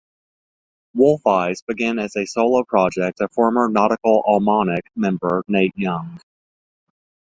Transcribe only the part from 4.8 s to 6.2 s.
member Nate Young.